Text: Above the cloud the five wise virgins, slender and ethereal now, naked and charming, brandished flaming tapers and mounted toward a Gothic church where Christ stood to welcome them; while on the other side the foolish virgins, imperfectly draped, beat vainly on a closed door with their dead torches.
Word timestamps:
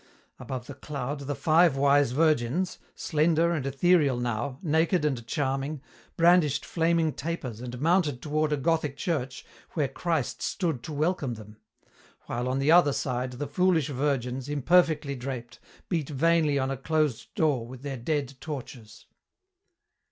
Above 0.39 0.65
the 0.65 0.73
cloud 0.73 1.19
the 1.19 1.35
five 1.35 1.77
wise 1.77 2.11
virgins, 2.11 2.79
slender 2.95 3.51
and 3.51 3.67
ethereal 3.67 4.17
now, 4.17 4.57
naked 4.63 5.05
and 5.05 5.27
charming, 5.27 5.79
brandished 6.17 6.65
flaming 6.65 7.13
tapers 7.13 7.61
and 7.61 7.79
mounted 7.79 8.19
toward 8.19 8.51
a 8.51 8.57
Gothic 8.57 8.97
church 8.97 9.45
where 9.73 9.87
Christ 9.87 10.41
stood 10.41 10.81
to 10.81 10.91
welcome 10.91 11.35
them; 11.35 11.57
while 12.21 12.47
on 12.49 12.57
the 12.57 12.71
other 12.71 12.93
side 12.93 13.33
the 13.33 13.45
foolish 13.45 13.89
virgins, 13.89 14.49
imperfectly 14.49 15.13
draped, 15.13 15.59
beat 15.87 16.09
vainly 16.09 16.57
on 16.57 16.71
a 16.71 16.77
closed 16.77 17.35
door 17.35 17.67
with 17.67 17.83
their 17.83 17.95
dead 17.97 18.33
torches. 18.41 19.05